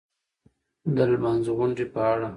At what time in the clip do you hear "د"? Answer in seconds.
0.95-0.97